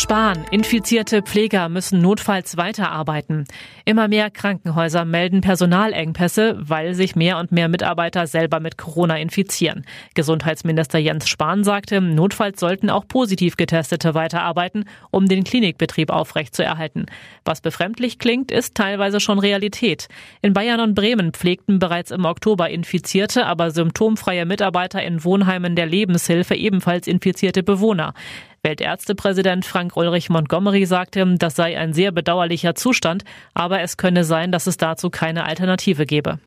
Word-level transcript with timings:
Spahn. 0.00 0.46
Infizierte 0.50 1.20
Pfleger 1.20 1.68
müssen 1.68 2.00
notfalls 2.00 2.56
weiterarbeiten. 2.56 3.44
Immer 3.84 4.08
mehr 4.08 4.30
Krankenhäuser 4.30 5.04
melden 5.04 5.42
Personalengpässe, 5.42 6.56
weil 6.58 6.94
sich 6.94 7.16
mehr 7.16 7.36
und 7.36 7.52
mehr 7.52 7.68
Mitarbeiter 7.68 8.26
selber 8.26 8.60
mit 8.60 8.78
Corona 8.78 9.18
infizieren. 9.18 9.84
Gesundheitsminister 10.14 10.98
Jens 10.98 11.28
Spahn 11.28 11.64
sagte, 11.64 12.00
notfalls 12.00 12.58
sollten 12.60 12.88
auch 12.88 13.06
positiv 13.08 13.58
Getestete 13.58 14.14
weiterarbeiten, 14.14 14.86
um 15.10 15.28
den 15.28 15.44
Klinikbetrieb 15.44 16.08
aufrechtzuerhalten. 16.08 17.04
Was 17.44 17.60
befremdlich 17.60 18.18
klingt, 18.18 18.50
ist 18.50 18.76
teilweise 18.76 19.20
schon 19.20 19.38
Realität. 19.38 20.08
In 20.40 20.54
Bayern 20.54 20.80
und 20.80 20.94
Bremen 20.94 21.34
pflegten 21.34 21.78
bereits 21.78 22.10
im 22.10 22.24
Oktober 22.24 22.70
infizierte, 22.70 23.44
aber 23.44 23.70
symptomfreie 23.70 24.46
Mitarbeiter 24.46 25.02
in 25.02 25.24
Wohnheimen 25.24 25.76
der 25.76 25.84
Lebenshilfe 25.84 26.54
ebenfalls 26.54 27.06
infizierte 27.06 27.62
Bewohner. 27.62 28.14
Weltärztepräsident 28.62 29.64
Frank 29.64 29.96
Ulrich 29.96 30.28
Montgomery 30.28 30.84
sagte, 30.84 31.24
das 31.38 31.56
sei 31.56 31.78
ein 31.78 31.92
sehr 31.94 32.12
bedauerlicher 32.12 32.74
Zustand, 32.74 33.24
aber 33.54 33.80
es 33.80 33.96
könne 33.96 34.24
sein, 34.24 34.52
dass 34.52 34.66
es 34.66 34.76
dazu 34.76 35.08
keine 35.08 35.44
Alternative 35.44 36.04
gebe. 36.04 36.38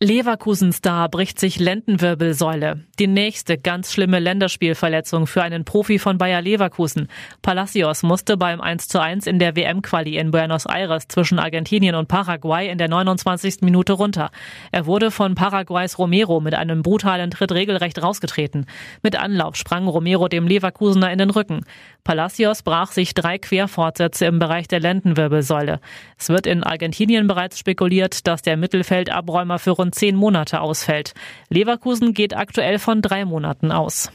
Leverkusen-Star 0.00 1.08
bricht 1.08 1.40
sich 1.40 1.58
Lendenwirbelsäule. 1.58 2.84
Die 3.00 3.08
nächste 3.08 3.58
ganz 3.58 3.92
schlimme 3.92 4.20
Länderspielverletzung 4.20 5.26
für 5.26 5.42
einen 5.42 5.64
Profi 5.64 5.98
von 5.98 6.18
Bayer 6.18 6.40
Leverkusen. 6.40 7.08
Palacios 7.42 8.04
musste 8.04 8.36
beim 8.36 8.60
1:1 8.60 9.26
in 9.26 9.40
der 9.40 9.56
WM-Quali 9.56 10.16
in 10.16 10.30
Buenos 10.30 10.66
Aires 10.66 11.08
zwischen 11.08 11.40
Argentinien 11.40 11.96
und 11.96 12.06
Paraguay 12.06 12.68
in 12.68 12.78
der 12.78 12.86
29. 12.88 13.62
Minute 13.62 13.94
runter. 13.94 14.30
Er 14.70 14.86
wurde 14.86 15.10
von 15.10 15.34
Paraguays 15.34 15.98
Romero 15.98 16.38
mit 16.38 16.54
einem 16.54 16.82
brutalen 16.82 17.32
Tritt 17.32 17.50
regelrecht 17.50 18.00
rausgetreten. 18.00 18.66
Mit 19.02 19.18
Anlauf 19.18 19.56
sprang 19.56 19.88
Romero 19.88 20.28
dem 20.28 20.46
Leverkusener 20.46 21.10
in 21.10 21.18
den 21.18 21.30
Rücken. 21.30 21.64
Palacios 22.04 22.62
brach 22.62 22.92
sich 22.92 23.14
drei 23.14 23.38
Querfortsätze 23.38 24.26
im 24.26 24.38
Bereich 24.38 24.68
der 24.68 24.78
Lendenwirbelsäule. 24.78 25.80
Es 26.16 26.28
wird 26.28 26.46
in 26.46 26.62
Argentinien 26.62 27.26
bereits 27.26 27.58
spekuliert, 27.58 28.28
dass 28.28 28.42
der 28.42 28.56
Mittelfeldabräumer 28.56 29.58
für 29.58 29.72
rund 29.88 29.94
zehn 29.94 30.16
Monate 30.16 30.60
ausfällt. 30.60 31.14
Leverkusen 31.48 32.12
geht 32.12 32.36
aktuell 32.36 32.78
von 32.78 33.00
drei 33.00 33.24
Monaten 33.24 33.72
aus. 33.72 34.10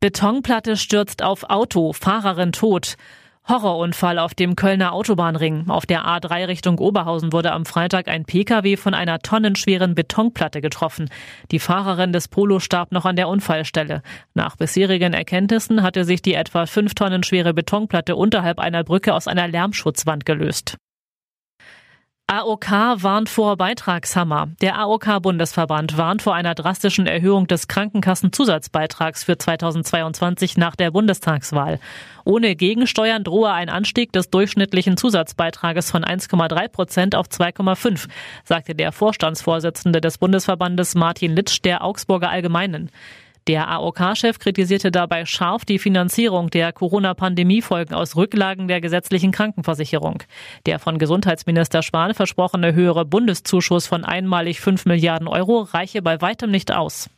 Betonplatte 0.00 0.76
stürzt 0.76 1.22
auf 1.22 1.44
Auto, 1.44 1.92
Fahrerin 1.92 2.52
tot. 2.52 2.96
Horrorunfall 3.48 4.18
auf 4.18 4.34
dem 4.34 4.56
Kölner 4.56 4.92
Autobahnring. 4.92 5.70
Auf 5.70 5.86
der 5.86 6.04
A3 6.04 6.48
Richtung 6.48 6.78
Oberhausen 6.78 7.32
wurde 7.32 7.52
am 7.52 7.64
Freitag 7.64 8.06
ein 8.08 8.24
Pkw 8.24 8.76
von 8.76 8.92
einer 8.92 9.20
tonnenschweren 9.20 9.94
Betonplatte 9.94 10.60
getroffen. 10.60 11.08
Die 11.50 11.58
Fahrerin 11.58 12.12
des 12.12 12.28
Polo 12.28 12.58
starb 12.58 12.92
noch 12.92 13.06
an 13.06 13.16
der 13.16 13.28
Unfallstelle. 13.28 14.02
Nach 14.34 14.56
bisherigen 14.56 15.14
Erkenntnissen 15.14 15.82
hatte 15.82 16.04
sich 16.04 16.20
die 16.20 16.34
etwa 16.34 16.66
fünf 16.66 16.94
Tonnen 16.94 17.22
schwere 17.22 17.54
Betonplatte 17.54 18.16
unterhalb 18.16 18.58
einer 18.58 18.84
Brücke 18.84 19.14
aus 19.14 19.26
einer 19.26 19.48
Lärmschutzwand 19.48 20.26
gelöst. 20.26 20.76
AOK 22.30 22.70
warnt 22.70 23.30
vor 23.30 23.56
Beitragshammer. 23.56 24.48
Der 24.60 24.78
AOK-Bundesverband 24.78 25.96
warnt 25.96 26.20
vor 26.20 26.34
einer 26.34 26.54
drastischen 26.54 27.06
Erhöhung 27.06 27.46
des 27.46 27.68
Krankenkassenzusatzbeitrags 27.68 29.24
für 29.24 29.38
2022 29.38 30.58
nach 30.58 30.76
der 30.76 30.90
Bundestagswahl. 30.90 31.80
Ohne 32.26 32.54
Gegensteuern 32.54 33.24
drohe 33.24 33.50
ein 33.50 33.70
Anstieg 33.70 34.12
des 34.12 34.28
durchschnittlichen 34.28 34.98
Zusatzbeitrages 34.98 35.90
von 35.90 36.04
1,3 36.04 36.68
Prozent 36.68 37.14
auf 37.14 37.28
2,5, 37.28 38.08
sagte 38.44 38.74
der 38.74 38.92
Vorstandsvorsitzende 38.92 40.02
des 40.02 40.18
Bundesverbandes 40.18 40.94
Martin 40.96 41.34
Litsch 41.34 41.62
der 41.64 41.82
Augsburger 41.82 42.28
Allgemeinen. 42.28 42.90
Der 43.46 43.68
AOK-Chef 43.68 44.38
kritisierte 44.38 44.90
dabei 44.90 45.24
scharf 45.24 45.64
die 45.64 45.78
Finanzierung 45.78 46.50
der 46.50 46.72
Corona-Pandemie-Folgen 46.72 47.94
aus 47.94 48.16
Rücklagen 48.16 48.68
der 48.68 48.80
gesetzlichen 48.80 49.32
Krankenversicherung. 49.32 50.22
Der 50.66 50.78
von 50.78 50.98
Gesundheitsminister 50.98 51.82
Spahn 51.82 52.14
versprochene 52.14 52.74
höhere 52.74 53.04
Bundeszuschuss 53.04 53.86
von 53.86 54.04
einmalig 54.04 54.60
5 54.60 54.84
Milliarden 54.86 55.28
Euro 55.28 55.60
reiche 55.60 56.02
bei 56.02 56.20
weitem 56.20 56.50
nicht 56.50 56.72
aus. 56.72 57.08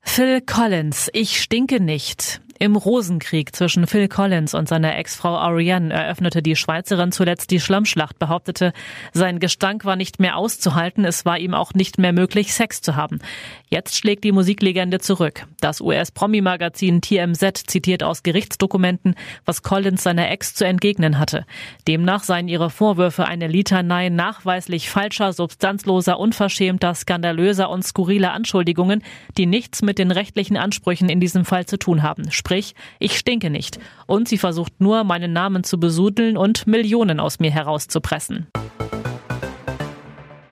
Phil 0.00 0.40
Collins, 0.40 1.10
ich 1.12 1.40
stinke 1.40 1.80
nicht. 1.80 2.40
Im 2.60 2.74
Rosenkrieg 2.74 3.54
zwischen 3.54 3.86
Phil 3.86 4.08
Collins 4.08 4.52
und 4.52 4.68
seiner 4.68 4.96
Ex-Frau 4.96 5.36
Ariane 5.36 5.94
eröffnete 5.94 6.42
die 6.42 6.56
Schweizerin 6.56 7.12
zuletzt 7.12 7.52
die 7.52 7.60
Schlammschlacht, 7.60 8.18
behauptete, 8.18 8.72
sein 9.12 9.38
Gestank 9.38 9.84
war 9.84 9.94
nicht 9.94 10.18
mehr 10.18 10.36
auszuhalten, 10.36 11.04
es 11.04 11.24
war 11.24 11.38
ihm 11.38 11.54
auch 11.54 11.74
nicht 11.74 11.98
mehr 11.98 12.12
möglich, 12.12 12.52
Sex 12.52 12.80
zu 12.80 12.96
haben. 12.96 13.20
Jetzt 13.68 13.96
schlägt 13.96 14.24
die 14.24 14.32
Musiklegende 14.32 14.98
zurück. 14.98 15.46
Das 15.60 15.80
US-Promi-Magazin 15.80 17.00
TMZ 17.00 17.68
zitiert 17.68 18.02
aus 18.02 18.24
Gerichtsdokumenten, 18.24 19.14
was 19.44 19.62
Collins 19.62 20.02
seiner 20.02 20.28
Ex 20.28 20.54
zu 20.54 20.64
entgegnen 20.64 21.20
hatte. 21.20 21.44
Demnach 21.86 22.24
seien 22.24 22.48
ihre 22.48 22.70
Vorwürfe 22.70 23.26
eine 23.26 23.46
Litanei 23.46 24.08
nachweislich 24.08 24.90
falscher, 24.90 25.32
substanzloser, 25.32 26.18
unverschämter, 26.18 26.94
skandalöser 26.94 27.70
und 27.70 27.84
skurriler 27.84 28.32
Anschuldigungen, 28.32 29.04
die 29.36 29.46
nichts 29.46 29.82
mit 29.82 29.98
den 29.98 30.10
rechtlichen 30.10 30.56
Ansprüchen 30.56 31.08
in 31.08 31.20
diesem 31.20 31.44
Fall 31.44 31.66
zu 31.66 31.78
tun 31.78 32.02
haben 32.02 32.24
sprich, 32.48 32.74
ich 32.98 33.18
stinke 33.18 33.50
nicht. 33.50 33.78
Und 34.06 34.26
sie 34.26 34.38
versucht 34.38 34.80
nur, 34.80 35.04
meinen 35.04 35.34
Namen 35.34 35.64
zu 35.64 35.78
besudeln 35.78 36.38
und 36.38 36.66
Millionen 36.66 37.20
aus 37.20 37.40
mir 37.40 37.50
herauszupressen. 37.50 38.46